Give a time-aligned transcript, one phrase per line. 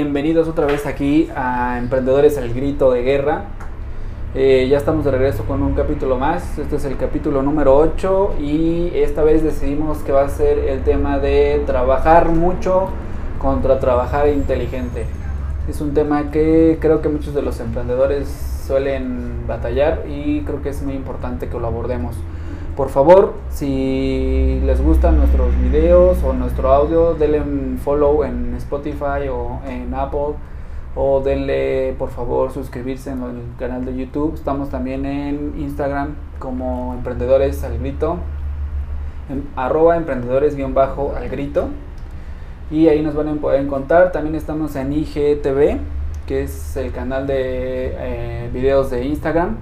[0.00, 3.46] Bienvenidos otra vez aquí a Emprendedores al Grito de Guerra.
[4.32, 6.56] Eh, ya estamos de regreso con un capítulo más.
[6.56, 10.84] Este es el capítulo número 8 y esta vez decidimos que va a ser el
[10.84, 12.90] tema de trabajar mucho
[13.40, 15.04] contra trabajar inteligente.
[15.68, 18.28] Es un tema que creo que muchos de los emprendedores
[18.68, 22.14] suelen batallar y creo que es muy importante que lo abordemos.
[22.78, 29.26] Por favor, si les gustan nuestros videos o nuestro audio, denle un follow en Spotify
[29.28, 30.36] o en Apple
[30.94, 34.34] o denle por favor suscribirse en el canal de YouTube.
[34.36, 38.18] Estamos también en Instagram como Emprendedores al Grito,
[39.28, 41.70] en arroba emprendedores al grito.
[42.70, 44.12] Y ahí nos van a poder encontrar.
[44.12, 45.80] También estamos en IGTV,
[46.28, 49.56] que es el canal de eh, videos de Instagram.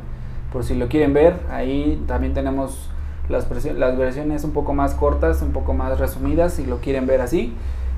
[0.52, 2.90] Por si lo quieren ver, ahí también tenemos
[3.28, 7.20] las, las versiones un poco más cortas, un poco más resumidas, si lo quieren ver
[7.20, 7.54] así.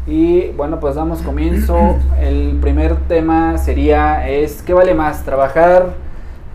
[0.06, 1.96] Y bueno, pues damos comienzo.
[2.20, 5.24] El primer tema sería, es, ¿qué vale más?
[5.24, 5.94] ¿Trabajar,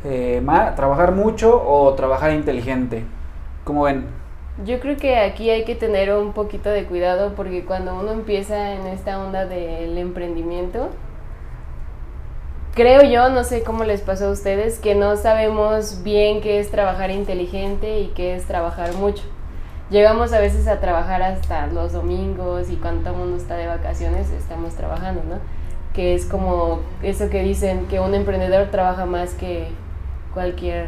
[0.03, 0.41] eh,
[0.75, 3.03] trabajar mucho o trabajar inteligente?
[3.63, 4.05] ¿Cómo ven?
[4.65, 8.73] Yo creo que aquí hay que tener un poquito de cuidado porque cuando uno empieza
[8.73, 10.89] en esta onda del emprendimiento,
[12.73, 16.71] creo yo, no sé cómo les pasó a ustedes, que no sabemos bien qué es
[16.71, 19.23] trabajar inteligente y qué es trabajar mucho.
[19.89, 23.67] Llegamos a veces a trabajar hasta los domingos y cuando todo el mundo está de
[23.67, 25.35] vacaciones estamos trabajando, ¿no?
[25.93, 29.67] Que es como eso que dicen que un emprendedor trabaja más que
[30.33, 30.87] cualquier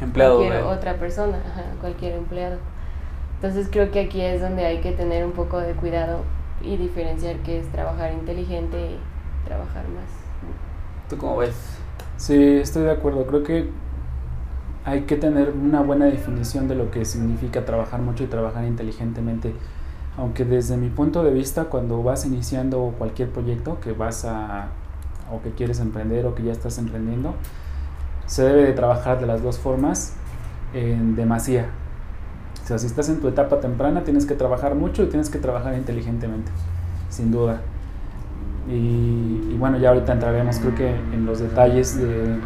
[0.00, 1.38] empleado, cualquier otra persona,
[1.80, 2.56] cualquier empleado.
[3.34, 6.20] Entonces creo que aquí es donde hay que tener un poco de cuidado
[6.62, 10.19] y diferenciar qué es trabajar inteligente y trabajar más.
[11.10, 11.56] ¿Tú cómo ves?
[12.16, 13.26] Sí, estoy de acuerdo.
[13.26, 13.68] Creo que
[14.84, 19.52] hay que tener una buena definición de lo que significa trabajar mucho y trabajar inteligentemente.
[20.16, 24.68] Aunque desde mi punto de vista, cuando vas iniciando cualquier proyecto que vas a
[25.32, 27.34] o que quieres emprender o que ya estás emprendiendo,
[28.26, 30.14] se debe de trabajar de las dos formas
[30.74, 31.66] en demasía.
[32.62, 35.40] O sea, si estás en tu etapa temprana, tienes que trabajar mucho y tienes que
[35.40, 36.52] trabajar inteligentemente,
[37.08, 37.62] sin duda.
[38.70, 42.36] Y, bueno, ya ahorita entraremos creo que en los detalles de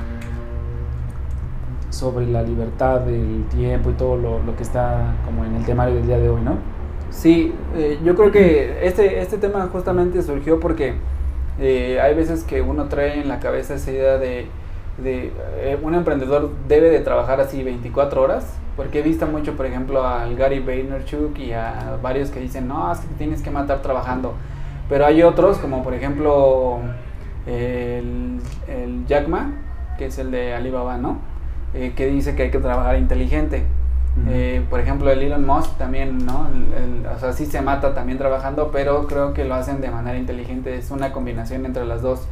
[1.90, 6.06] sobre la libertad del tiempo y todo lo, que está como en el temario del
[6.06, 6.56] día de hoy, ¿no?
[7.10, 10.94] Sí, eh, yo creo que este, este tema justamente surgió porque
[11.60, 14.48] eh, hay veces que uno trae en la cabeza esa idea de,
[14.98, 18.44] de eh, un emprendedor debe de trabajar así 24 horas,
[18.76, 22.92] porque he visto mucho, por ejemplo, al Gary Vaynerchuk y a varios que dicen, no,
[22.92, 24.34] es que tienes que matar trabajando.
[24.88, 26.80] Pero hay otros, como por ejemplo
[27.46, 28.40] el,
[29.06, 29.52] Jack Ma,
[29.98, 31.18] que es el de Alibaba, ¿no?
[31.74, 33.64] Eh, que dice que hay que trabajar inteligente.
[34.28, 36.48] Eh, por ejemplo, el Elon Musk también, ¿no?
[37.12, 40.76] o sea, sí se mata también trabajando, pero creo que lo hacen de manera inteligente.
[40.76, 42.26] Es una combinación entre las dos.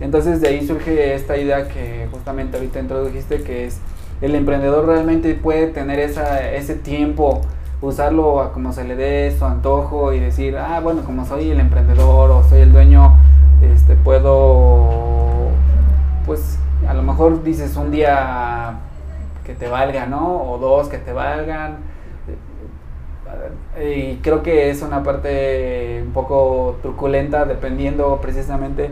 [0.00, 3.80] Entonces de ahí surge esta idea que justamente ahorita introdujiste, que es
[4.20, 7.42] el emprendedor realmente puede tener esa, ese tiempo
[7.82, 11.60] usarlo a como se le dé su antojo y decir, ah, bueno, como soy el
[11.60, 13.14] emprendedor o soy el dueño,
[13.62, 15.50] este, puedo,
[16.24, 18.78] pues, a lo mejor dices un día
[19.44, 20.42] que te valga, ¿no?
[20.42, 21.78] O dos que te valgan.
[23.80, 28.90] Y creo que es una parte un poco truculenta dependiendo precisamente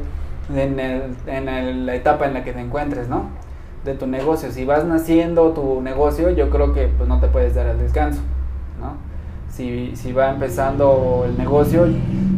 [0.55, 3.27] en, el, en la etapa en la que te encuentres, ¿no?
[3.85, 4.51] De tu negocio.
[4.51, 8.21] Si vas naciendo tu negocio, yo creo que pues no te puedes dar el descanso.
[9.51, 11.87] Si, si va empezando el negocio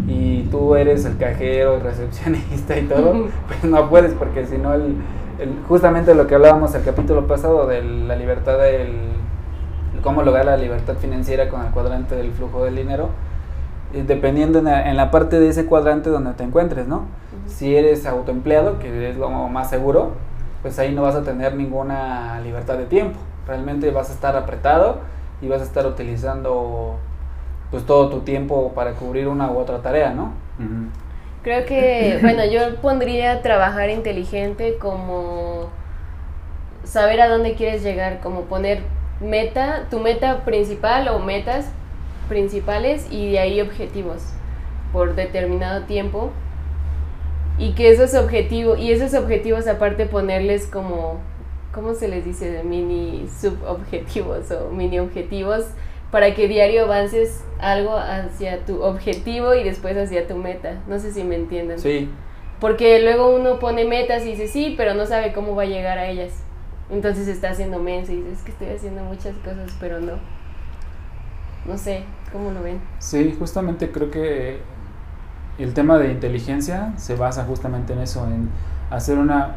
[0.07, 4.75] y tú eres el cajero, el recepcionista y todo, pues no puedes porque si no,
[4.75, 4.97] el,
[5.69, 9.17] justamente lo que hablábamos el capítulo pasado de la libertad del
[10.03, 13.09] cómo lograr la libertad financiera con el cuadrante del flujo del dinero,
[13.93, 17.07] eh, dependiendo en la, parte de ese cuadrante donde te encuentres, ¿no?
[17.47, 20.13] Si eres autoempleado, que es lo más seguro,
[20.63, 23.19] pues ahí no vas a tener ninguna libertad de tiempo.
[23.49, 24.99] Realmente vas a estar apretado
[25.41, 26.97] y vas a estar utilizando
[27.71, 30.33] pues todo tu tiempo para cubrir una u otra tarea, ¿no?
[31.43, 35.69] Creo que, bueno, yo pondría trabajar inteligente como
[36.85, 38.83] saber a dónde quieres llegar, como poner
[39.21, 41.71] meta, tu meta principal o metas
[42.29, 44.23] principales y de ahí objetivos
[44.93, 46.31] por determinado tiempo
[47.59, 51.19] y que esos objetivos y esos objetivos aparte ponerles como
[51.77, 52.51] ¿cómo se les dice?
[52.51, 55.67] De mini subobjetivos o mini objetivos
[56.11, 60.83] para que diario avances algo hacia tu objetivo y después hacia tu meta.
[60.89, 61.79] No sé si me entienden.
[61.79, 62.09] Sí.
[62.61, 65.99] Porque luego uno pone metas y dice sí, pero no sabe cómo va a llegar
[65.99, 66.33] a ellas.
[66.91, 70.15] Entonces está haciendo mensa y dice es que estoy haciendo muchas cosas, pero no.
[71.67, 72.81] No sé, ¿cómo lo ven?
[73.01, 74.61] Sí, justamente creo que
[75.59, 78.49] el tema de inteligencia se basa justamente en eso, en
[78.89, 79.57] hacer una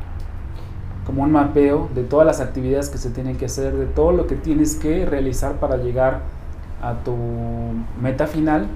[1.10, 4.28] como un mapeo de todas las actividades que se tienen que hacer, de todo lo
[4.28, 6.22] que tienes que realizar para llegar
[6.84, 7.16] a tu
[8.00, 8.68] meta final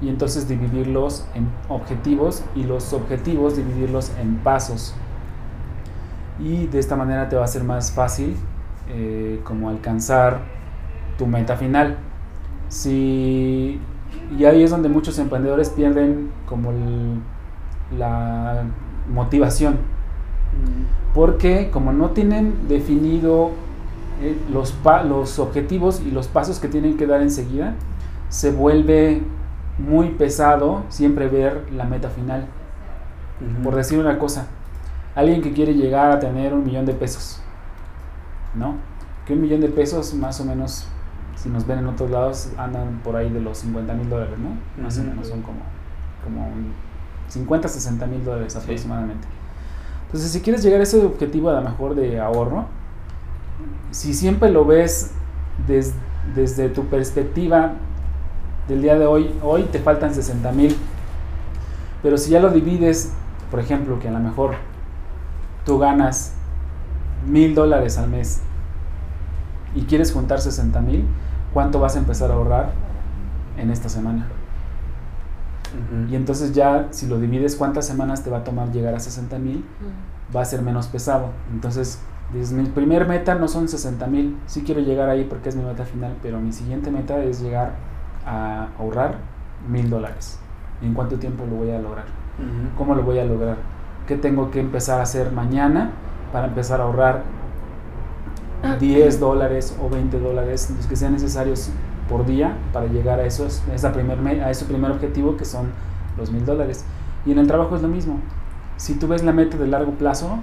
[0.00, 4.94] y entonces dividirlos en objetivos y los objetivos dividirlos en pasos.
[6.40, 8.36] Y de esta manera te va a ser más fácil
[8.88, 10.40] eh, como alcanzar
[11.18, 11.98] tu meta final.
[12.86, 13.78] Y
[14.46, 16.72] ahí es donde muchos emprendedores pierden como
[17.98, 18.62] la
[19.12, 19.91] motivación.
[20.52, 21.14] Mm.
[21.14, 23.50] Porque como no tienen definido
[24.22, 24.74] eh, los,
[25.08, 27.74] los objetivos y los pasos que tienen que dar enseguida,
[28.28, 29.22] se vuelve
[29.78, 32.46] muy pesado siempre ver la meta final.
[33.64, 34.46] Por decir una cosa,
[35.16, 37.40] alguien que quiere llegar a tener un millón de pesos,
[38.54, 38.76] ¿no?
[39.26, 40.86] Que un millón de pesos más o menos,
[41.34, 44.82] si nos ven en otros lados, andan por ahí de los 50 mil dólares, ¿no?
[44.82, 45.58] Más o menos son como,
[46.22, 46.48] como
[47.28, 49.26] 50, 60 mil dólares aproximadamente.
[50.12, 52.66] Entonces, si quieres llegar a ese objetivo a lo mejor de ahorro,
[53.92, 55.12] si siempre lo ves
[56.34, 57.72] desde tu perspectiva
[58.68, 60.76] del día de hoy, hoy te faltan 60 mil.
[62.02, 63.10] Pero si ya lo divides,
[63.50, 64.56] por ejemplo, que a lo mejor
[65.64, 66.34] tú ganas
[67.26, 68.42] mil dólares al mes
[69.74, 71.06] y quieres juntar 60 mil,
[71.54, 72.72] ¿cuánto vas a empezar a ahorrar
[73.56, 74.26] en esta semana?
[76.08, 79.38] Y entonces ya si lo divides cuántas semanas te va a tomar llegar a 60
[79.38, 79.64] mil,
[80.34, 81.30] va a ser menos pesado.
[81.52, 82.00] Entonces,
[82.32, 85.84] mi primer meta no son 60 mil, sí quiero llegar ahí porque es mi meta
[85.84, 87.72] final, pero mi siguiente meta es llegar
[88.26, 89.16] a ahorrar
[89.68, 90.38] mil dólares.
[90.80, 92.06] ¿En cuánto tiempo lo voy a lograr?
[92.76, 93.56] ¿Cómo lo voy a lograr?
[94.06, 95.90] ¿Qué tengo que empezar a hacer mañana
[96.32, 97.22] para empezar a ahorrar
[98.80, 101.70] 10 dólares o 20 dólares, los que sean necesarios
[102.12, 105.70] por día para llegar a, esos, esa primer, a ese primer objetivo que son
[106.18, 106.84] los mil dólares?
[107.24, 108.18] Y en el trabajo es lo mismo.
[108.76, 110.38] Si tú ves la meta de largo plazo,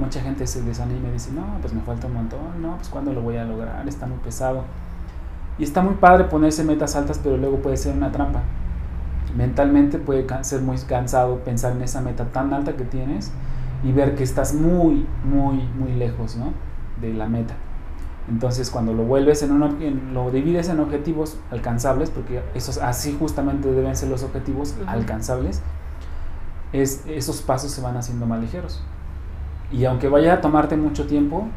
[0.00, 3.12] mucha gente se desanima y dice, no, pues me falta un montón, no, pues cuándo
[3.12, 4.64] lo voy a lograr, está muy pesado.
[5.56, 8.42] Y está muy padre ponerse metas altas, pero luego puede ser una trampa.
[9.36, 13.30] Mentalmente puede ser muy cansado pensar en esa meta tan alta que tienes
[13.84, 16.52] y ver que estás muy, muy, muy lejos ¿no?
[17.00, 17.54] de la meta.
[18.28, 23.70] Entonces cuando lo vuelves en, un, lo divides en objetivos alcanzables, porque esos así justamente
[23.70, 25.60] deben ser los objetivos alcanzables,
[26.72, 28.82] es, esos pasos se van haciendo más ligeros.
[29.70, 31.48] Y aunque vaya a tomarte mucho tiempo,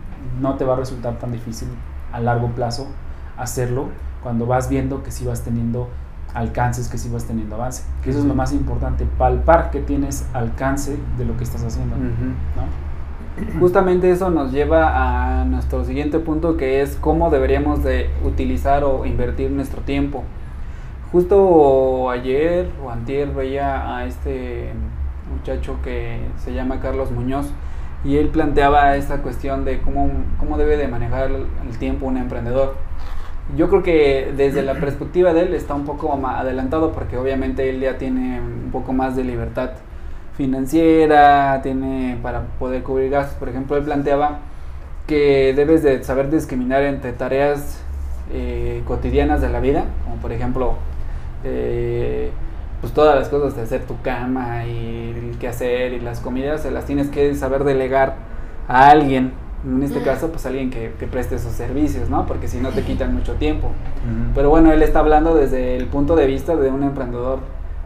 [0.41, 1.69] no te va a resultar tan difícil
[2.11, 2.87] a largo plazo
[3.37, 3.89] hacerlo
[4.23, 5.89] cuando vas viendo que si vas teniendo
[6.33, 7.83] alcances, que si vas teniendo avance.
[8.03, 11.95] Que eso es lo más importante, palpar que tienes alcance de lo que estás haciendo.
[13.59, 19.05] Justamente eso nos lleva a nuestro siguiente punto que es cómo deberíamos de utilizar o
[19.05, 20.23] invertir nuestro tiempo.
[21.11, 24.71] Justo ayer o antier veía a este
[25.31, 27.47] muchacho que se llama Carlos Muñoz
[28.03, 30.09] y él planteaba esta cuestión de cómo,
[30.39, 32.75] cómo debe de manejar el tiempo un emprendedor
[33.55, 37.79] yo creo que desde la perspectiva de él está un poco adelantado porque obviamente él
[37.79, 39.71] ya tiene un poco más de libertad
[40.37, 43.35] financiera, tiene para poder cubrir gastos.
[43.37, 44.39] Por ejemplo, él planteaba
[45.07, 47.81] que debes de saber discriminar entre tareas
[48.31, 50.75] eh, cotidianas de la vida, como por ejemplo,
[51.43, 52.31] eh,
[52.81, 56.61] pues todas las cosas de hacer tu cama y el qué hacer y las comidas,
[56.61, 58.15] se las tienes que saber delegar
[58.67, 59.33] a alguien
[59.65, 62.25] en este caso, pues alguien que, preste esos servicios, ¿no?
[62.25, 63.71] Porque si no te quitan mucho tiempo.
[64.35, 67.39] Pero bueno, él está hablando desde el punto de vista de un emprendedor,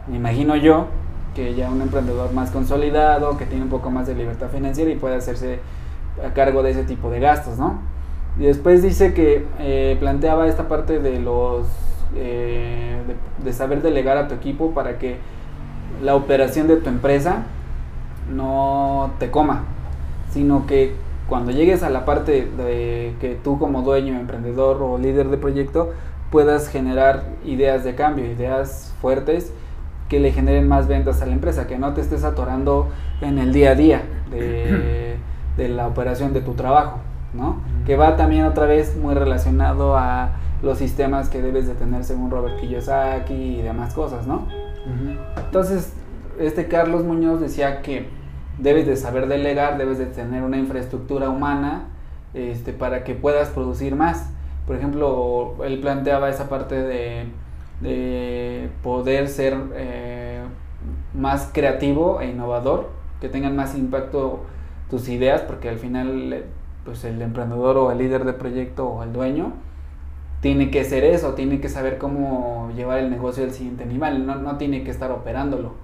[0.06, 0.86] me imagino yo,
[1.34, 4.96] que ya un emprendedor más consolidado, que tiene un poco más de libertad financiera y
[4.96, 5.60] puede hacerse
[6.24, 7.78] a cargo de ese tipo de gastos, ¿no?
[8.38, 11.66] Y después dice que eh, planteaba esta parte de los
[12.14, 12.98] eh,
[13.42, 15.16] de, saber delegar a tu equipo para que
[16.02, 17.44] la operación de tu empresa
[18.30, 19.64] no te coma,
[20.30, 20.94] sino que
[21.28, 25.92] cuando llegues a la parte de que tú como dueño, emprendedor o líder de proyecto
[26.30, 29.52] puedas generar ideas de cambio, ideas fuertes
[30.12, 32.90] que le generen más ventas a la empresa, que no te estés atorando
[33.22, 35.16] en el día a día de,
[35.70, 36.98] la operación de tu trabajo,
[37.32, 37.62] ¿no?
[37.86, 42.30] Que va también otra vez muy relacionado a los sistemas que debes de tener según
[42.30, 44.48] Robert Kiyosaki y demás cosas, ¿no?
[45.46, 45.94] Entonces,
[46.38, 48.10] este Carlos Muñoz decía que
[48.58, 51.84] debes de saber delegar, debes de tener una infraestructura humana
[52.34, 54.28] este, para que puedas producir más.
[54.66, 57.28] Por ejemplo, él planteaba esa parte de,
[58.82, 60.42] poder ser eh,
[61.14, 64.44] más creativo e innovador, que tengan más impacto
[64.90, 66.44] tus ideas, porque al final
[66.84, 69.52] pues el emprendedor o el líder de proyecto o el dueño
[70.40, 74.34] tiene que ser eso, tiene que saber cómo llevar el negocio al siguiente nivel, no,
[74.36, 75.74] no tiene que estar operándolo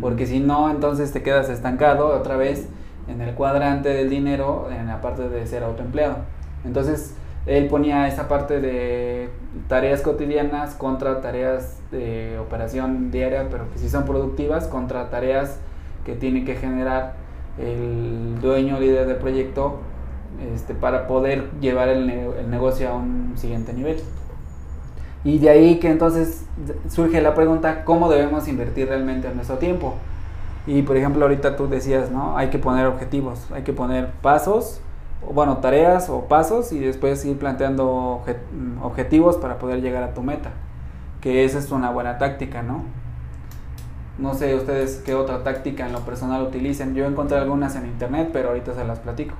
[0.00, 2.68] porque si no, entonces te quedas estancado otra vez
[3.08, 6.18] en el cuadrante del dinero en la parte de ser autoempleado.
[6.64, 7.16] Entonces,
[7.46, 9.30] él ponía esa parte de
[9.68, 15.58] tareas cotidianas contra tareas de operación diaria, pero que sí son productivas, contra tareas
[16.04, 17.14] que tiene que generar
[17.58, 19.78] el dueño líder del proyecto
[20.54, 23.98] este, para poder llevar el, el negocio a un siguiente nivel.
[25.24, 26.46] Y de ahí que entonces
[26.88, 29.94] surge la pregunta, ¿cómo debemos invertir realmente nuestro tiempo?
[30.66, 32.36] Y por ejemplo, ahorita tú decías, ¿no?
[32.36, 34.80] Hay que poner objetivos, hay que poner pasos
[35.32, 38.22] bueno, tareas o pasos y después ir planteando
[38.82, 40.50] objetivos para poder llegar a tu meta.
[41.20, 42.84] Que esa es una buena táctica, ¿no?
[44.18, 46.94] No sé ustedes qué otra táctica en lo personal utilicen.
[46.94, 49.34] Yo encontré algunas en internet, pero ahorita se las platico.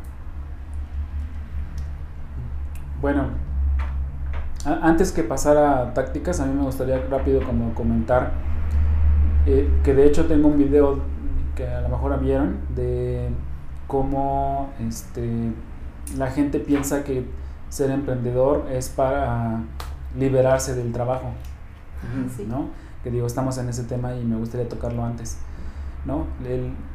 [3.01, 3.29] Bueno,
[4.65, 8.33] antes que pasar a tácticas, a mí me gustaría rápido como comentar
[9.47, 10.99] eh, que de hecho tengo un video
[11.55, 13.31] que a lo mejor vieron de
[13.87, 15.53] cómo este,
[16.17, 17.25] la gente piensa que
[17.69, 19.61] ser emprendedor es para
[20.17, 21.31] liberarse del trabajo,
[22.49, 22.69] ¿no?
[23.03, 25.39] Que digo, estamos en ese tema y me gustaría tocarlo antes,
[26.05, 26.27] ¿no?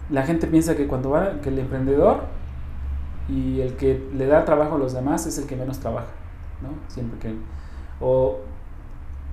[0.09, 2.25] la gente piensa que cuando va, que el emprendedor
[3.29, 6.09] y el que le da trabajo a los demás es el que menos trabaja,
[6.61, 6.69] ¿no?
[6.93, 7.35] Siempre que...
[8.01, 8.39] O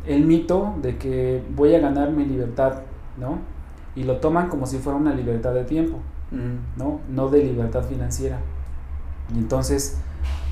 [0.06, 2.82] el mito de que voy a ganar mi libertad,
[3.18, 3.38] ¿no?
[3.96, 5.98] Y lo toman como si fuera una libertad de tiempo,
[6.76, 7.00] ¿no?
[7.08, 8.38] No de libertad financiera.
[9.34, 9.98] Y entonces,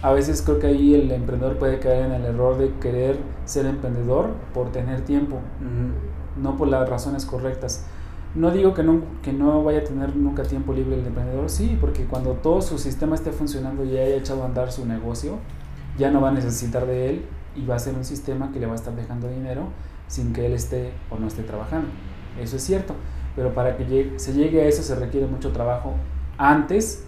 [0.03, 3.67] a veces creo que ahí el emprendedor puede caer en el error de querer ser
[3.67, 5.41] emprendedor por tener tiempo,
[6.37, 7.85] no por las razones correctas.
[8.35, 11.77] No digo que no, que no vaya a tener nunca tiempo libre el emprendedor, sí,
[11.81, 15.39] porque cuando todo su sistema esté funcionando y haya echado a andar su negocio,
[15.97, 17.25] ya no va a necesitar de él
[17.57, 19.63] y va a ser un sistema que le va a estar dejando dinero
[20.07, 21.89] sin que él esté o no esté trabajando.
[22.41, 22.95] Eso es cierto,
[23.35, 25.95] pero para que se llegue a eso se requiere mucho trabajo
[26.37, 27.05] antes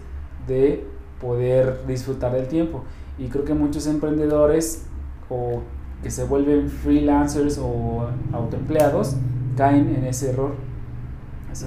[0.47, 0.90] de
[1.21, 2.83] poder disfrutar del tiempo.
[3.17, 4.85] Y creo que muchos emprendedores
[5.29, 5.61] o
[6.01, 9.15] que se vuelven freelancers o autoempleados
[9.55, 10.53] caen en ese error.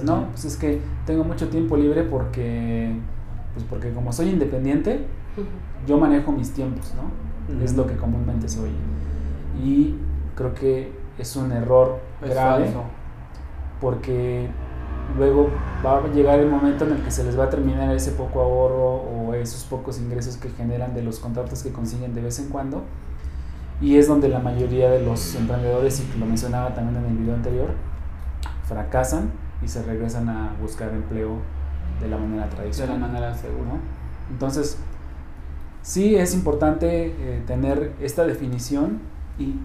[0.03, 2.93] no, pues es que tengo mucho tiempo libre porque,
[3.53, 5.05] pues porque como soy independiente,
[5.87, 7.63] yo manejo mis tiempos, ¿no?
[7.63, 8.73] Es lo que comúnmente se oye.
[9.63, 9.95] Y
[10.35, 12.73] creo que es un error grave
[13.79, 14.49] porque
[15.17, 15.49] luego
[15.85, 18.41] va a llegar el momento en el que se les va a terminar ese poco
[18.41, 22.49] ahorro o esos pocos ingresos que generan de los contratos que consiguen de vez en
[22.49, 22.83] cuando.
[23.81, 27.35] Y es donde la mayoría de los emprendedores, y lo mencionaba también en el video
[27.35, 27.69] anterior,
[28.67, 29.31] fracasan
[29.63, 31.39] y se regresan a buscar empleo
[31.99, 32.95] de la manera tradicional.
[32.95, 33.71] De la manera segura.
[34.29, 34.77] Entonces,
[35.81, 38.99] sí es importante eh, tener esta definición
[39.37, 39.55] y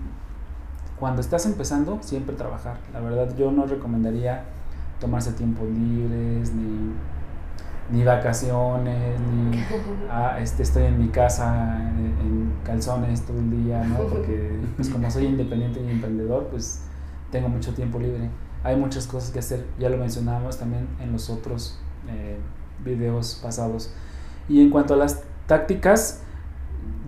[0.98, 2.76] cuando estás empezando, siempre trabajar.
[2.92, 4.44] La verdad, yo no recomendaría
[5.00, 6.92] tomarse tiempos libres, ni,
[7.92, 9.58] ni vacaciones, ni
[10.10, 13.98] ah, este, estoy en mi casa en, calzones todo el día, ¿no?
[14.10, 16.82] Porque pues como soy independiente y emprendedor, pues
[17.30, 18.28] tengo mucho tiempo libre.
[18.62, 21.78] Hay muchas cosas que hacer, ya lo mencionábamos también en los otros
[22.08, 22.38] eh,
[22.84, 23.92] videos pasados.
[24.48, 26.22] Y en cuanto a las tácticas,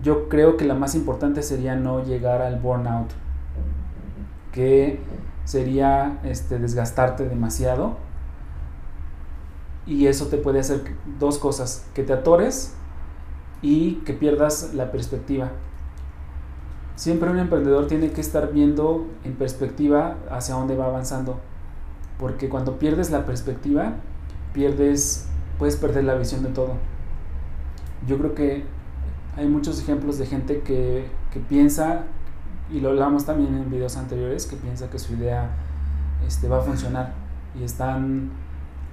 [0.01, 3.11] yo creo que la más importante sería no llegar al burnout,
[4.51, 4.99] que
[5.45, 7.97] sería este, desgastarte demasiado.
[9.85, 12.73] Y eso te puede hacer dos cosas, que te atores
[13.61, 15.51] y que pierdas la perspectiva.
[16.95, 21.39] Siempre un emprendedor tiene que estar viendo en perspectiva hacia dónde va avanzando.
[22.19, 23.95] Porque cuando pierdes la perspectiva,
[24.53, 26.75] pierdes, puedes perder la visión de todo.
[28.07, 28.63] Yo creo que
[29.35, 32.03] hay muchos ejemplos de gente que, que piensa
[32.71, 35.49] y lo hablamos también en videos anteriores, que piensa que su idea
[36.27, 37.13] este, va a funcionar
[37.59, 38.31] y están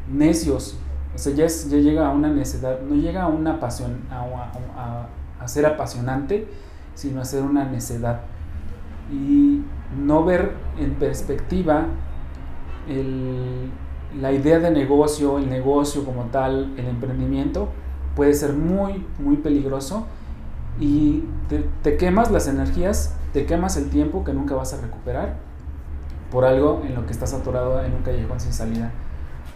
[0.08, 0.78] necios.
[1.14, 5.08] O sea, ya, ya llega a una necedad, no llega a una pasión, a,
[5.46, 6.46] ser apasionante,
[6.94, 8.20] sino a ser una necedad.
[9.10, 9.62] Y
[9.98, 11.86] no ver en perspectiva
[14.20, 17.68] la idea de negocio, el negocio como tal, el emprendimiento,
[18.14, 20.06] puede ser muy, muy peligroso
[20.78, 25.36] y te, te quemas las energías te quemas el tiempo que nunca vas a recuperar
[26.30, 28.92] por algo en lo que estás atorado en un callejón sin salida,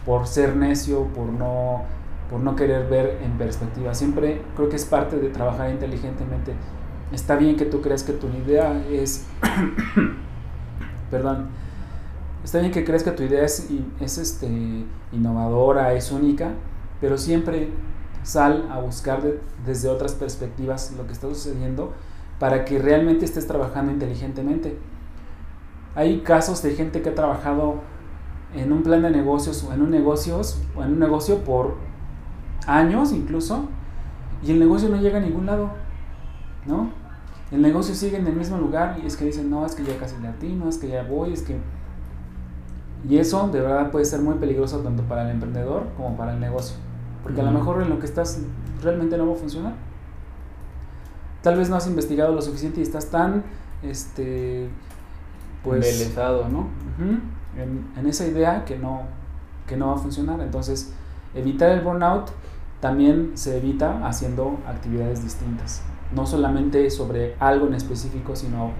[0.05, 1.83] por ser necio, por no,
[2.29, 3.93] por no querer ver en perspectiva.
[3.93, 6.53] Siempre creo que es parte de trabajar inteligentemente.
[7.11, 9.25] Está bien que tú creas que tu idea es,
[11.11, 11.47] perdón,
[12.43, 13.67] está bien que creas que tu idea es,
[13.99, 14.47] es este,
[15.11, 16.51] innovadora, es única,
[17.01, 17.69] pero siempre
[18.23, 19.21] sal a buscar
[19.65, 21.93] desde otras perspectivas lo que está sucediendo
[22.39, 24.77] para que realmente estés trabajando inteligentemente.
[25.93, 27.75] Hay casos de gente que ha trabajado
[28.55, 31.75] en un plan de negocios o en un negocios o en un negocio por
[32.67, 33.67] años incluso
[34.43, 35.71] y el negocio no llega a ningún lado,
[36.65, 36.89] ¿no?
[37.51, 39.97] El negocio sigue en el mismo lugar y es que dicen, no, es que ya
[39.97, 41.57] casi latino, es que ya voy, es que...
[43.07, 46.39] Y eso de verdad puede ser muy peligroso tanto para el emprendedor como para el
[46.39, 46.75] negocio.
[47.21, 48.41] Porque a lo mejor en lo que estás
[48.81, 49.73] realmente no va a funcionar.
[51.43, 53.43] Tal vez no has investigado lo suficiente y estás tan,
[53.83, 54.69] este,
[55.63, 55.85] pues...
[56.49, 56.67] ¿no?
[57.57, 59.03] En, en, esa idea que no,
[59.67, 60.39] que no va a funcionar.
[60.41, 60.93] Entonces,
[61.33, 62.31] evitar el burnout
[62.79, 65.83] también se evita haciendo actividades distintas.
[66.13, 68.71] No solamente sobre algo en específico, sino,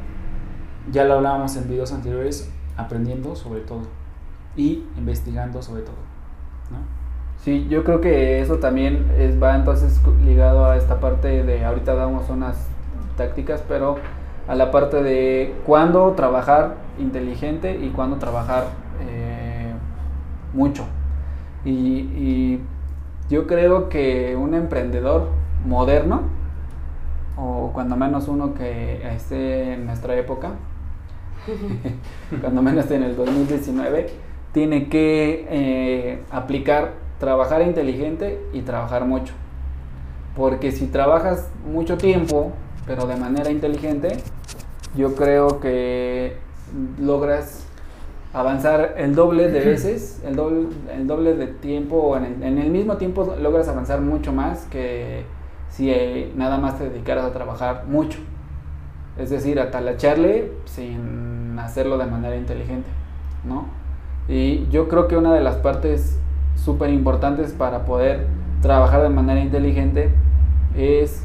[0.91, 3.81] ya lo hablábamos en videos anteriores, aprendiendo sobre todo
[4.55, 5.95] y investigando sobre todo.
[6.71, 6.77] ¿no?
[7.43, 11.95] Sí, yo creo que eso también es, va entonces ligado a esta parte de, ahorita
[11.95, 12.67] damos unas
[13.17, 13.97] tácticas, pero
[14.47, 18.65] a la parte de cuándo trabajar inteligente y cuándo trabajar
[19.01, 19.73] eh,
[20.53, 20.85] mucho.
[21.63, 22.61] Y, y,
[23.27, 25.29] yo creo que un emprendedor
[25.65, 26.21] moderno,
[27.35, 30.51] o cuando menos uno que esté en nuestra época,
[32.41, 34.11] cuando menos en el 2019,
[34.51, 39.33] tiene que eh, aplicar trabajar inteligente y trabajar mucho.
[40.35, 42.51] Porque si trabajas mucho tiempo,
[42.85, 44.17] pero de manera inteligente,
[44.95, 46.37] yo creo que
[46.99, 47.65] logras
[48.33, 52.69] avanzar el doble de veces, el doble, el doble de tiempo, en el, en el
[52.69, 55.23] mismo tiempo logras avanzar mucho más que
[55.69, 58.19] si eh, nada más te dedicaras a trabajar mucho.
[59.17, 62.89] Es decir, a talacharle sin hacerlo de manera inteligente,
[63.45, 63.65] ¿no?
[64.27, 66.19] Y yo creo que una de las partes
[66.55, 68.27] súper importantes para poder
[68.61, 70.09] trabajar de manera inteligente
[70.75, 71.23] es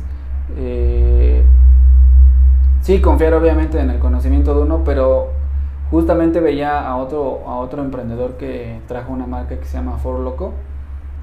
[0.57, 1.43] eh,
[2.81, 5.29] sí confiar obviamente en el conocimiento de uno, pero
[5.91, 10.21] justamente veía a otro, a otro emprendedor que trajo una marca que se llama For
[10.21, 10.53] Loco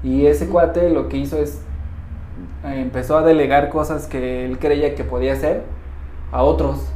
[0.02, 1.62] y ese cuate lo que hizo es
[2.64, 5.64] empezó a delegar cosas que él creía que podía hacer
[6.32, 6.86] a otros.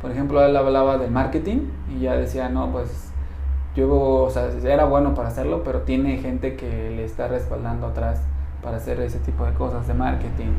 [0.00, 3.10] Por ejemplo, él hablaba del marketing y ya decía, no, pues
[3.74, 8.20] yo, o sea, era bueno para hacerlo, pero tiene gente que le está respaldando atrás
[8.62, 10.52] para hacer ese tipo de cosas de marketing.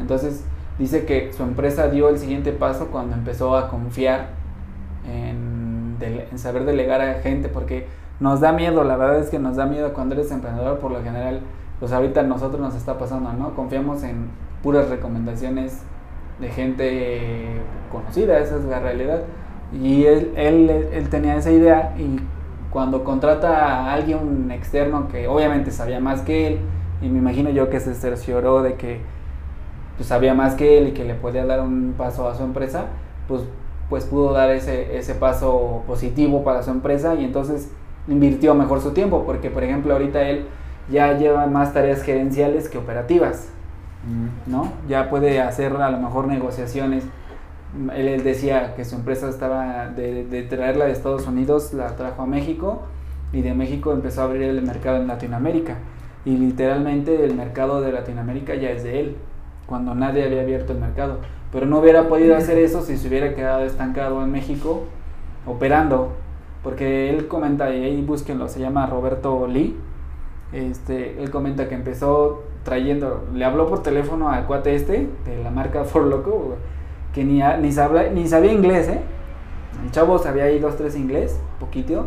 [0.00, 0.44] Entonces,
[0.78, 4.28] dice que su empresa dio el siguiente paso cuando empezó a confiar
[5.06, 5.96] en,
[6.36, 7.86] saber delegar a gente, porque
[8.20, 11.02] nos da miedo, la verdad es que nos da miedo cuando eres emprendedor, por lo
[11.02, 11.40] general,
[11.80, 13.54] pues ahorita a nosotros nos está pasando, ¿no?
[13.54, 14.28] Confiamos en
[14.62, 15.82] puras recomendaciones
[16.40, 17.60] de gente
[17.90, 19.22] conocida, esa es la realidad.
[19.72, 22.20] Y él, él, él tenía esa idea y
[22.70, 26.58] cuando contrata a alguien externo que obviamente sabía más que él,
[27.00, 29.00] y me imagino yo que se cercioró de que
[29.98, 32.86] pues, sabía más que él y que le podía dar un paso a su empresa,
[33.28, 33.42] pues,
[33.90, 37.70] pues pudo dar ese, ese paso positivo para su empresa y entonces
[38.06, 40.46] invirtió mejor su tiempo, porque por ejemplo ahorita él
[40.90, 43.48] ya lleva más tareas gerenciales que operativas,
[44.46, 44.72] ¿no?
[44.88, 47.04] Ya puede hacer a lo mejor negociaciones
[47.94, 52.82] él, decía que su empresa estaba de, traerla de Estados Unidos, la trajo a México
[53.32, 55.76] y de México empezó a abrir el mercado en Latinoamérica.
[56.24, 59.16] Y literalmente el mercado de Latinoamérica ya es de él,
[59.68, 61.18] cuando nadie había abierto el mercado.
[61.52, 64.84] Pero no hubiera podido hacer eso si se hubiera quedado estancado en México
[65.46, 66.12] operando.
[66.62, 69.76] Porque él comenta, y ahí búsquenlo, se llama Roberto Lee.
[70.52, 75.50] Este, él comenta que empezó trayendo, le habló por teléfono al cuate este de la
[75.50, 76.56] marca For Loco
[77.14, 79.00] que ni, ni, sabía, ni sabía inglés, ¿eh?
[79.84, 82.06] El chavo sabía ahí dos, tres inglés, poquito.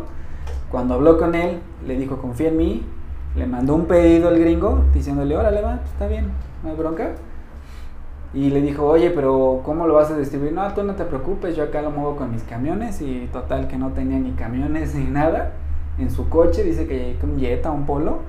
[0.70, 2.86] Cuando habló con él, le dijo, confía en mí.
[3.34, 6.30] Le mandó un pedido al gringo, diciéndole, órale, va, está bien,
[6.62, 7.12] no hay bronca.
[8.34, 10.52] Y le dijo, oye, pero ¿cómo lo vas a distribuir?
[10.52, 13.00] No, tú no te preocupes, yo acá lo muevo con mis camiones.
[13.02, 15.52] Y total, que no tenía ni camiones ni nada.
[15.98, 18.20] En su coche, dice que un Jetta, un Polo.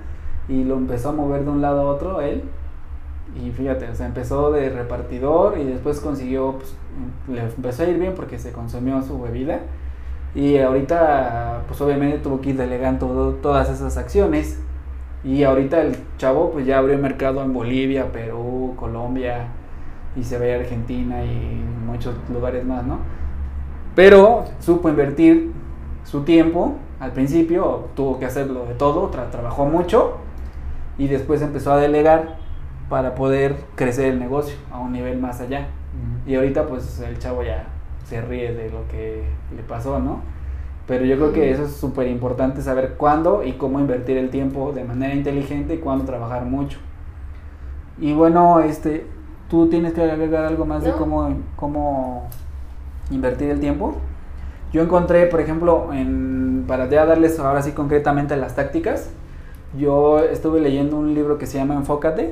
[0.50, 2.44] Y lo empezó a mover de un lado a otro él
[3.36, 6.76] y fíjate, o sea, empezó de repartidor y después consiguió, pues,
[7.28, 9.62] le empezó a ir bien porque se consumió su bebida.
[10.36, 14.60] Y ahorita, pues obviamente tuvo que ir delegando todas esas acciones.
[15.24, 19.48] Y ahorita el chavo, pues ya abrió mercado en Bolivia, Perú, Colombia,
[20.16, 23.00] y se ve Argentina y muchos lugares más, ¿no?
[23.96, 25.52] Pero supo invertir
[26.04, 26.76] su tiempo.
[27.00, 30.18] Al principio tuvo que hacerlo de todo, trabajó mucho
[30.98, 32.38] y después empezó a delegar
[32.90, 35.68] para poder crecer el negocio a un nivel más allá.
[36.26, 37.68] Y ahorita pues el chavo ya
[38.06, 39.24] se ríe de lo que
[39.56, 40.22] le pasó, ¿no?
[40.88, 44.74] Pero yo creo que eso es súper importante saber cuándo y cómo invertir el tiempo
[44.74, 46.80] de manera inteligente y cuándo trabajar mucho.
[48.00, 49.06] Y bueno, este,
[49.54, 52.28] ¿tú tienes que agregar algo más de cómo, cómo
[53.12, 53.94] invertir el tiempo?
[54.72, 59.12] Yo encontré, por ejemplo, en, para ya darles ahora sí concretamente las tácticas,
[59.78, 62.32] yo estuve leyendo un libro que se llama Enfócate,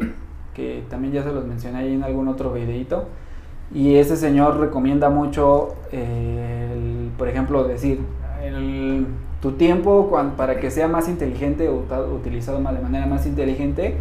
[0.56, 3.06] que también ya se los mencioné ahí en algún otro videito,
[3.72, 8.00] y ese señor recomienda mucho, eh, por ejemplo, decir,
[9.42, 13.98] tu tiempo para que sea más inteligente o utilizado de manera más inteligente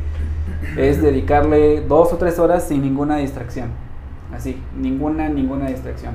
[0.76, 3.70] es dedicarle dos o tres horas sin ninguna distracción.
[4.35, 6.14] Así, ninguna, ninguna distracción.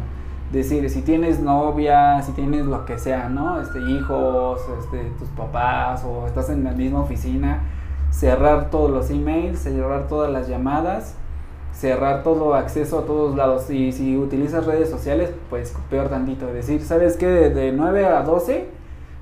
[0.52, 3.60] Decir, si tienes novia, si tienes lo que sea, ¿no?
[3.60, 7.64] Este, hijos, este, tus papás o estás en la misma oficina,
[8.12, 11.16] cerrar todos los emails, cerrar todas las llamadas,
[11.76, 13.70] cerrar todo acceso a todos lados.
[13.70, 16.48] Y si utilizas redes sociales, pues peor tantito.
[16.48, 17.28] Decir, ¿sabes qué?
[17.28, 18.68] De 9 a 12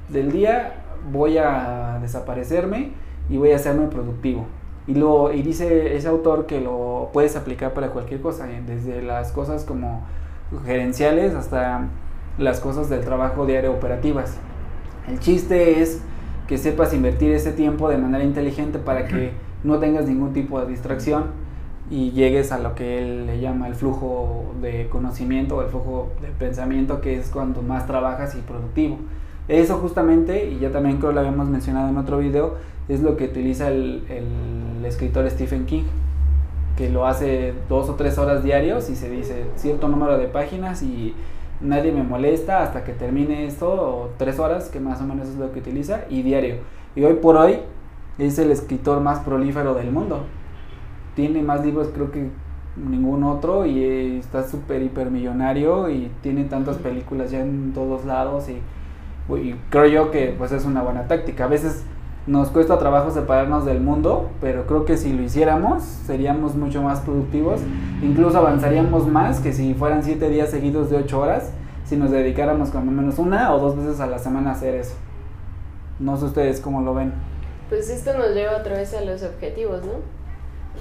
[0.09, 0.73] del día
[1.11, 2.91] voy a desaparecerme
[3.29, 4.45] y voy a hacerme productivo.
[4.85, 8.61] Y, lo, y dice ese autor que lo puedes aplicar para cualquier cosa, ¿eh?
[8.67, 10.05] desde las cosas como
[10.65, 11.87] gerenciales hasta
[12.37, 14.37] las cosas del trabajo diario operativas.
[15.07, 16.01] El chiste es
[16.47, 19.31] que sepas invertir ese tiempo de manera inteligente para que
[19.63, 21.42] no tengas ningún tipo de distracción
[21.89, 26.11] y llegues a lo que él le llama el flujo de conocimiento o el flujo
[26.21, 28.97] de pensamiento, que es cuando más trabajas y productivo.
[29.47, 32.55] Eso justamente, y ya también creo lo habíamos mencionado en otro video,
[32.87, 34.03] es lo que utiliza el,
[34.85, 35.83] escritor Stephen King,
[36.77, 40.83] que lo hace dos o tres horas diarios y se dice cierto número de páginas
[40.83, 41.13] y
[41.61, 45.53] nadie me molesta hasta que termine esto, tres horas, que más o menos es lo
[45.53, 46.55] que utiliza, y diario.
[46.95, 47.59] Y hoy por hoy
[48.17, 50.25] es el escritor más prolífero del mundo.
[51.15, 52.29] Tiene más libros creo que
[52.75, 58.49] ningún otro y está súper hiper millonario y tiene tantas películas ya en todos lados
[58.49, 58.53] y,
[59.35, 61.45] y creo yo que pues es una buena táctica.
[61.45, 61.83] A veces
[62.25, 67.01] nos cuesta trabajo separarnos del mundo, pero creo que si lo hiciéramos seríamos mucho más
[67.01, 67.61] productivos,
[68.01, 71.51] incluso avanzaríamos más que si fueran siete días seguidos de ocho horas,
[71.85, 74.95] si nos dedicáramos cuando menos una o dos veces a la semana a hacer eso.
[75.99, 77.13] No sé ustedes cómo lo ven.
[77.69, 80.22] Pues esto nos lleva otra vez a los objetivos, ¿no?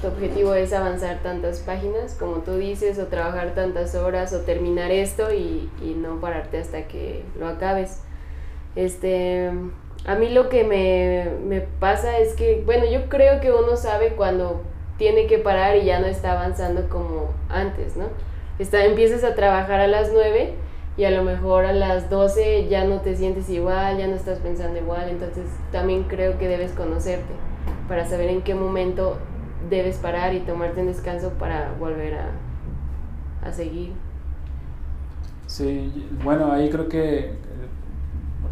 [0.00, 4.90] Tu objetivo es avanzar tantas páginas, como tú dices, o trabajar tantas horas, o terminar
[4.90, 8.00] esto y, y no pararte hasta que lo acabes.
[8.74, 9.50] Este,
[10.04, 14.62] a mí lo que me, pasa es que, bueno, yo creo que uno sabe cuando
[14.98, 18.06] tiene que parar y ya no está avanzando como antes, ¿no?
[18.58, 20.54] Está, empiezas a trabajar a las 9
[20.96, 24.38] y a lo mejor a las 12 ya no te sientes igual, ya no estás
[24.40, 27.32] pensando igual, entonces también creo que debes conocerte
[27.88, 29.18] para saber en qué momento
[29.68, 32.30] debes parar y tomarte un descanso para volver a,
[33.46, 33.92] a seguir.
[35.46, 37.36] Sí, bueno, ahí creo que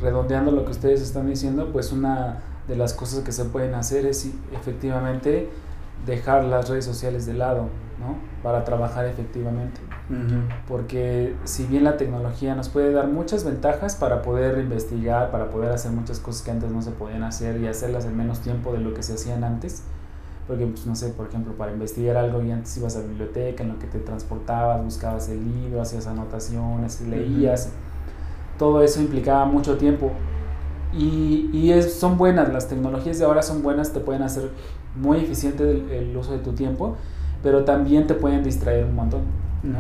[0.01, 4.07] redondeando lo que ustedes están diciendo, pues una de las cosas que se pueden hacer
[4.07, 5.51] es efectivamente
[6.07, 7.69] dejar las redes sociales de lado,
[7.99, 8.17] ¿no?
[8.43, 9.81] Para trabajar efectivamente.
[10.67, 15.71] Porque si bien la tecnología nos puede dar muchas ventajas para poder investigar, para poder
[15.71, 18.81] hacer muchas cosas que antes no se podían hacer y hacerlas en menos tiempo de
[18.81, 19.85] lo que se hacían antes,
[20.51, 23.63] porque pues no sé, por ejemplo, para investigar algo y antes ibas a la biblioteca
[23.63, 27.71] en lo que te transportabas, buscabas el libro, hacías anotaciones, leías
[28.61, 30.11] todo eso implicaba mucho tiempo.
[30.93, 34.51] Y, y es, son buenas, las tecnologías de ahora son buenas, te pueden hacer
[34.97, 35.63] muy eficiente
[35.97, 36.97] el, uso de tu tiempo,
[37.43, 39.21] pero también te pueden distraer un montón.
[39.63, 39.79] ¿no?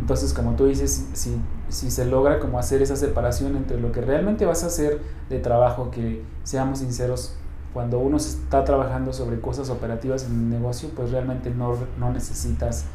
[0.00, 1.36] Entonces, como tú dices, si,
[1.68, 5.38] si se logra como hacer esa separación entre lo que realmente vas a hacer de
[5.40, 7.36] trabajo, que seamos sinceros,
[7.72, 12.86] cuando uno está trabajando sobre cosas operativas en un negocio, pues realmente no, no necesitas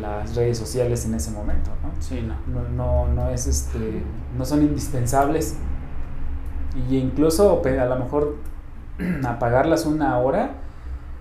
[0.00, 1.90] las redes sociales en ese momento, ¿no?
[2.00, 2.68] Sí, no.
[2.68, 4.02] No, no, es este,
[4.36, 5.56] no son indispensables
[6.88, 8.36] y incluso a lo mejor
[9.24, 10.52] apagarlas una hora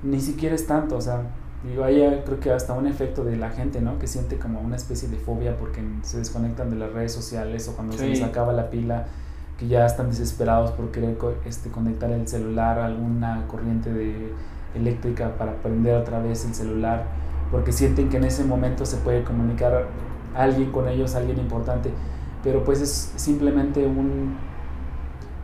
[0.04, 1.24] ni siquiera es tanto, o sea,
[1.68, 3.98] digo, hay creo que hasta un efecto de la gente, ¿no?
[3.98, 7.76] Que siente como una especie de fobia porque se desconectan de las redes sociales o
[7.76, 9.08] cuando se les acaba la pila
[9.58, 14.34] que ya están desesperados por querer este, conectar el celular a alguna corriente de
[14.76, 17.06] eléctrica para prender otra vez el celular
[17.52, 19.88] porque sienten que en ese momento se puede comunicar
[20.36, 21.92] alguien con ellos, alguien importante,
[22.44, 24.36] pero pues es simplemente un,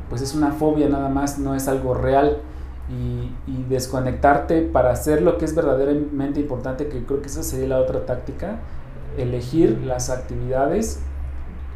[0.09, 2.39] pues es una fobia nada más, no es algo real.
[2.89, 7.67] Y, y, desconectarte para hacer lo que es verdaderamente importante, que creo que esa sería
[7.67, 8.57] la otra táctica,
[9.17, 10.99] elegir las actividades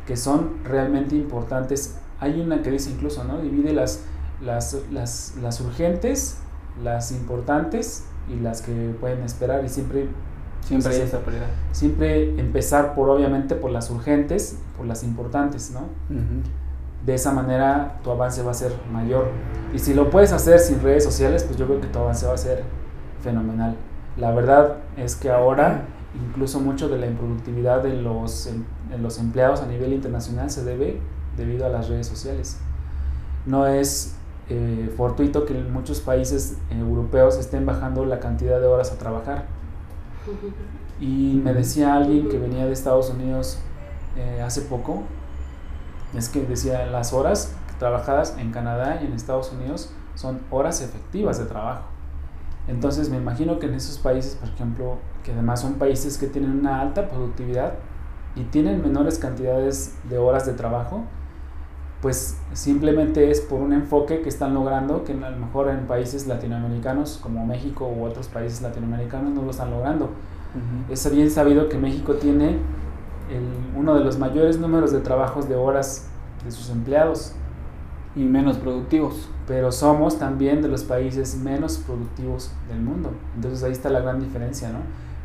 [0.05, 1.95] que son realmente importantes.
[2.19, 3.41] Hay una que dice incluso, ¿no?
[3.41, 4.01] Divide las,
[4.41, 6.37] las, las, las urgentes,
[6.83, 10.07] las importantes y las que pueden esperar y siempre
[10.65, 11.47] siempre hay esa prioridad.
[11.71, 15.81] Siempre empezar por obviamente por las urgentes, por las importantes, ¿no?
[17.05, 19.27] De esa manera tu avance va a ser mayor.
[19.73, 22.33] Y si lo puedes hacer sin redes sociales, pues yo creo que tu avance va
[22.33, 22.63] a ser
[23.21, 23.75] fenomenal.
[24.17, 25.85] La verdad es que ahora
[26.29, 28.63] incluso mucho de la improductividad de los, em,
[29.01, 30.99] los empleados a nivel internacional se debe
[31.37, 32.57] debido a las redes sociales.
[33.45, 34.15] No es
[34.49, 39.45] eh, fortuito que muchos países europeos estén bajando la cantidad de horas a trabajar.
[40.99, 43.59] Y me decía alguien que venía de Estados Unidos
[44.15, 45.03] eh, hace poco,
[46.15, 51.37] es que decía las horas trabajadas en Canadá y en Estados Unidos son horas efectivas
[51.37, 51.83] de trabajo.
[52.67, 56.51] Entonces me imagino que en esos países, por ejemplo, que además son países que tienen
[56.51, 57.73] una alta productividad
[58.35, 61.03] y tienen menores cantidades de horas de trabajo,
[62.05, 66.27] pues simplemente es por un enfoque que están logrando que a lo mejor en países
[66.27, 70.11] latinoamericanos como México u otros países latinoamericanos no lo están logrando.
[70.87, 72.59] Es bien sabido que México tiene
[73.75, 76.05] uno de los mayores números de trabajos de horas
[76.43, 77.33] de sus empleados.
[78.15, 79.27] Y menos productivos.
[79.47, 83.13] Pero somos también de los países menos productivos del mundo.
[83.35, 84.77] Entonces ahí está la gran diferencia, ¿no?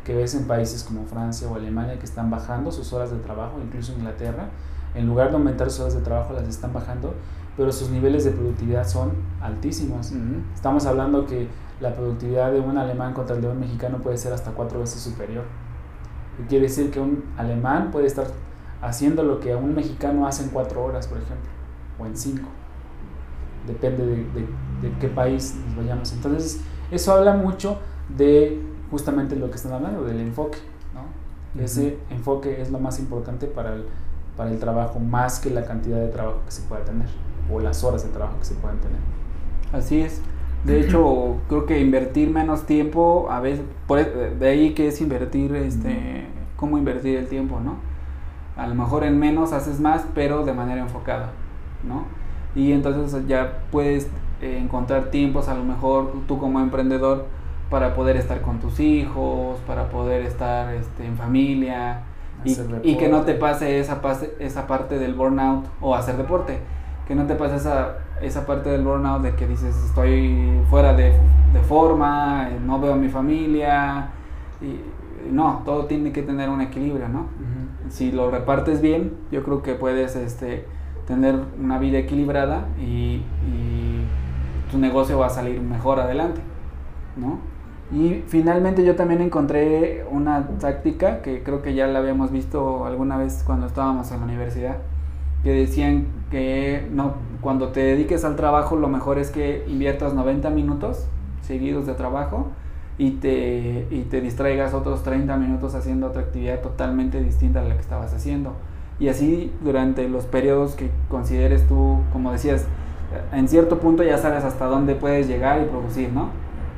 [0.03, 3.59] Que ves en países como Francia o Alemania que están bajando sus horas de trabajo,
[3.63, 4.49] incluso Inglaterra,
[4.95, 7.13] en lugar de aumentar sus horas de trabajo las están bajando,
[7.57, 10.11] pero sus niveles de productividad son altísimos.
[10.53, 11.47] Estamos hablando que
[11.79, 15.01] la productividad de un alemán contra el de un mexicano puede ser hasta cuatro veces
[15.01, 15.43] superior.
[16.47, 18.27] Quiere decir que un alemán puede estar
[18.81, 21.49] haciendo lo que un mexicano hace en cuatro horas, por ejemplo,
[21.99, 22.49] o en cinco.
[23.67, 24.15] Depende de,
[24.81, 26.13] de qué país nos vayamos.
[26.13, 27.77] Entonces, eso habla mucho
[28.17, 30.57] de justamente lo que están hablando, del enfoque.
[30.93, 31.61] ¿no?
[31.61, 33.85] Ese enfoque es lo más importante para el,
[34.37, 37.07] para el trabajo, más que la cantidad de trabajo que se pueda tener,
[37.51, 38.99] o las horas de trabajo que se puedan tener.
[39.73, 40.21] Así es.
[40.63, 45.01] De hecho, creo que invertir menos tiempo, a veces, por, e, de ahí que es
[45.01, 47.75] invertir, este, cómo invertir el tiempo, ¿no?
[48.55, 51.31] A lo mejor en menos haces más, pero de manera enfocada,
[51.87, 52.05] ¿no?
[52.55, 54.07] Y entonces ya puedes
[54.41, 57.25] eh, encontrar tiempos, a lo mejor tú como emprendedor,
[57.69, 62.03] para poder estar con tus hijos, para poder estar este, en familia
[62.43, 66.59] y, y, que no te pase esa, pase esa parte del burnout o hacer deporte,
[67.07, 71.13] que no te pase esa esa parte del burnout de que dices estoy fuera de,
[71.67, 74.09] forma, eh, no veo a mi familia.
[74.61, 74.79] Y,
[75.31, 77.27] no, todo tiene que tener un equilibrio, ¿no?
[77.89, 80.65] Si lo repartes bien, yo creo que puedes este,
[81.05, 83.21] tener una vida equilibrada y,
[84.71, 86.39] tu negocio va a salir mejor adelante,
[87.17, 87.39] ¿no?
[87.91, 93.17] Y finalmente yo también encontré una táctica que creo que ya la habíamos visto alguna
[93.17, 94.77] vez cuando estábamos en la universidad,
[95.43, 100.49] que decían que no, cuando te dediques al trabajo lo mejor es que inviertas 90
[100.51, 101.05] minutos
[101.41, 102.47] seguidos de trabajo
[102.97, 107.73] y te, y te distraigas otros 30 minutos haciendo otra actividad totalmente distinta a la
[107.75, 108.53] que estabas haciendo.
[108.99, 112.67] Y así durante los periodos que consideres tú, como decías,
[113.33, 116.29] en cierto punto ya sabes hasta dónde puedes llegar y producir, ¿no?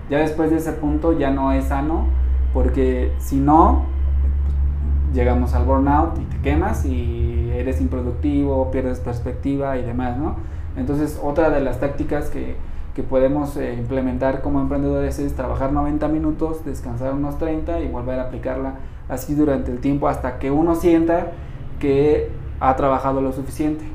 [0.09, 2.07] Ya después de ese punto ya no es sano,
[2.53, 3.85] porque si no,
[5.13, 10.35] llegamos al burnout y te quemas y eres improductivo, pierdes perspectiva y demás, ¿no?
[10.75, 12.55] Entonces, otra de las tácticas que,
[12.95, 18.19] que podemos eh, implementar como emprendedores es trabajar 90 minutos, descansar unos 30 y volver
[18.19, 18.75] a aplicarla
[19.07, 21.31] así durante el tiempo hasta que uno sienta
[21.79, 23.85] que ha trabajado lo suficiente,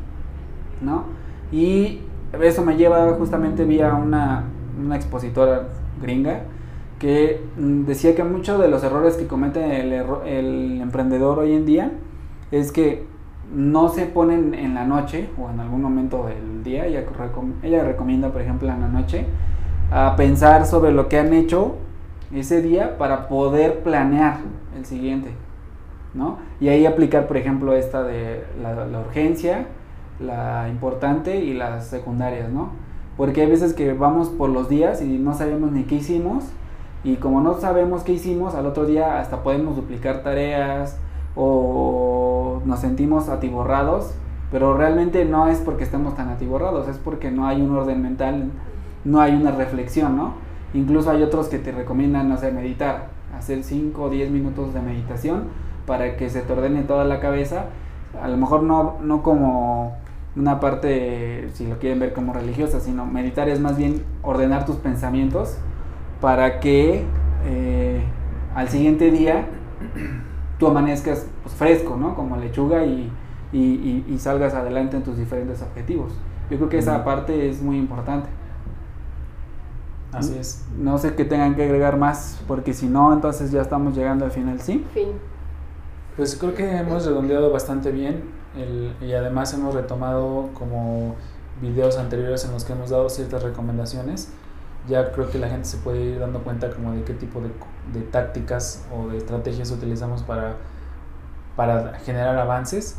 [0.81, 1.05] ¿no?
[1.51, 2.03] Y
[2.40, 4.44] eso me lleva justamente vía una,
[4.79, 5.68] una expositora
[6.01, 6.43] gringa,
[6.99, 9.93] que mm, decía que muchos de los errores que comete el,
[10.27, 11.93] el emprendedor hoy en día
[12.51, 13.07] es que
[13.55, 17.05] no se ponen en la noche o en algún momento del día, ella,
[17.63, 19.27] ella recomienda por ejemplo en la noche,
[19.91, 21.77] a pensar sobre lo que han hecho
[22.35, 24.39] ese día para poder planear
[24.77, 25.31] el siguiente,
[26.13, 26.39] ¿no?
[26.61, 29.67] Y ahí aplicar por ejemplo esta de la, la urgencia,
[30.21, 32.71] la importante y las secundarias, ¿no?
[33.19, 36.45] Porque hay veces que vamos por los días y no sabemos ni qué hicimos.
[37.05, 40.97] Y como no sabemos qué hicimos, al otro día hasta podemos duplicar tareas
[41.35, 44.15] o nos sentimos atiborrados,
[44.51, 48.51] pero realmente no es porque estemos tan atiborrados, es porque no hay un orden mental,
[49.05, 50.35] no hay una reflexión, ¿no?
[50.73, 54.81] Incluso hay otros que te recomiendan, no sé, meditar, hacer 5 o 10 minutos de
[54.81, 55.45] meditación
[55.87, 57.67] para que se te ordene toda la cabeza,
[58.23, 59.97] a lo mejor no, no como
[60.38, 64.77] una parte, si lo quieren ver como religiosa, sino meditar es más bien ordenar tus
[64.77, 65.57] pensamientos
[66.20, 67.05] para que
[67.44, 68.03] eh,
[68.55, 69.46] al siguiente día
[70.59, 72.14] tú amanezcas pues, fresco, ¿no?
[72.14, 73.11] Como lechuga y,
[74.18, 76.12] salgas adelante en tus diferentes objetivos.
[76.51, 78.29] Yo creo que esa parte es muy importante.
[80.12, 80.64] Así es.
[80.79, 84.31] No sé qué tengan que agregar más, porque si no, entonces ya estamos llegando al
[84.31, 84.85] final, ¿sí?
[84.94, 85.09] Fin.
[86.16, 91.15] Pues creo que hemos redondeado bastante bien y además hemos retomado como
[91.61, 94.33] videos anteriores en los que hemos dado ciertas recomendaciones
[94.89, 97.51] ya creo que la gente se puede ir dando cuenta como de qué tipo de,
[97.93, 100.57] de tácticas o de estrategias utilizamos para,
[101.57, 102.97] para generar avances.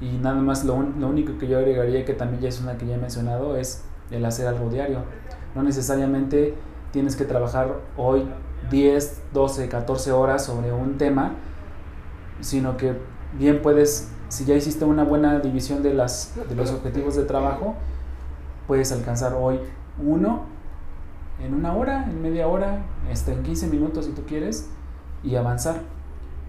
[0.00, 2.86] Y nada más lo, lo único que yo agregaría, que también ya es una que
[2.86, 5.02] ya he mencionado, es el hacer algo diario.
[5.54, 6.54] No necesariamente
[6.92, 8.28] tienes que trabajar hoy
[8.70, 11.32] 10, 12, 14 horas sobre un tema,
[12.40, 12.96] sino que
[13.38, 17.74] bien puedes, si ya hiciste una buena división de, las, de los objetivos de trabajo,
[18.66, 19.58] puedes alcanzar hoy
[20.04, 20.42] uno
[21.40, 24.68] en una hora, en media hora, hasta en 15 minutos si tú quieres,
[25.22, 25.82] y avanzar.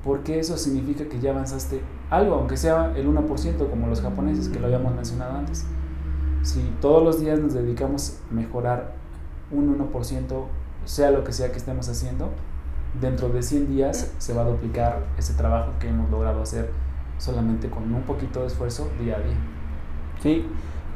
[0.04, 4.60] Porque eso significa que ya avanzaste algo, aunque sea el 1%, como los japoneses que
[4.60, 5.66] lo habíamos mencionado antes.
[6.42, 8.94] Si todos los días nos dedicamos a mejorar
[9.52, 10.46] un 1%,
[10.86, 12.30] sea lo que sea que estemos haciendo,
[13.00, 16.72] dentro de 100 días se va a duplicar ese trabajo que hemos logrado hacer
[17.20, 19.38] solamente con un poquito de esfuerzo día a día.
[20.24, 20.46] Sí,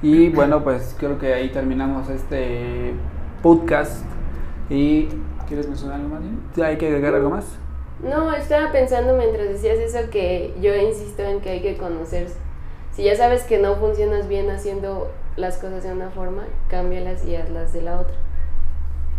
[0.01, 2.93] y bueno, pues creo que ahí terminamos este
[3.43, 4.03] podcast.
[4.69, 5.09] Y
[5.47, 6.21] ¿Quieres mencionar algo más?
[6.63, 7.45] ¿Hay que agregar algo más?
[8.01, 12.35] No, estaba pensando mientras decías eso que yo insisto en que hay que conocerse.
[12.91, 17.35] Si ya sabes que no funcionas bien haciendo las cosas de una forma, cámbialas y
[17.35, 18.15] hazlas de la otra.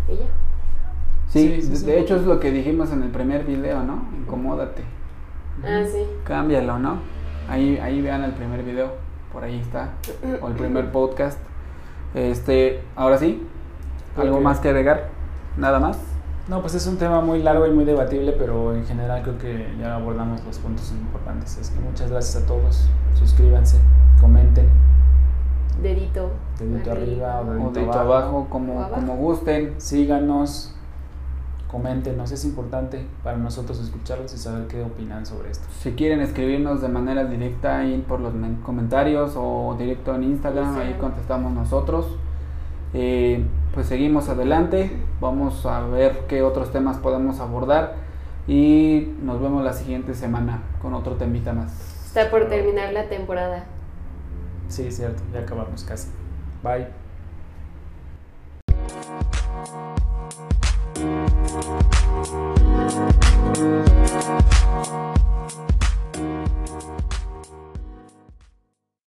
[0.09, 0.27] Y ya.
[1.29, 4.09] Sí, de, hecho es lo que dijimos en el primer video, ¿no?
[4.17, 4.83] Incomódate.
[5.63, 6.07] Ah, sí.
[6.25, 6.99] Cámbialo, ¿no?
[7.49, 8.93] Ahí, ahí vean el primer video,
[9.33, 9.91] por ahí está,
[10.41, 11.39] o el primer podcast.
[12.15, 13.47] Este, ahora sí,
[14.17, 15.09] ¿Algo más que agregar?
[15.57, 15.99] ¿Nada más?
[16.49, 19.75] No, pues es un tema muy largo y muy debatible, pero en general creo que
[19.81, 21.59] ya abordamos los puntos importantes.
[21.59, 22.89] Es que muchas gracias a todos.
[23.15, 23.79] Suscríbanse,
[24.21, 24.69] comenten.
[25.83, 26.31] Dedito.
[26.59, 29.75] Dedito arriba, o dedito, abajo, como, como gusten.
[29.79, 30.74] Síganos,
[31.75, 35.67] coméntenos, es importante para nosotros escucharlos y saber qué opinan sobre esto.
[35.81, 38.33] Si quieren escribirnos de manera directa ahí por los
[38.63, 42.17] comentarios o directo en Instagram, ahí contestamos nosotros.
[42.93, 47.97] Eh, pues seguimos adelante, vamos a ver qué otros temas podemos abordar
[48.47, 52.07] y nos vemos la siguiente semana con otro temita más.
[52.07, 53.65] Está por terminar la temporada.
[54.69, 56.07] Sí, cierto, ya acabamos casi.
[56.63, 57.04] Bye.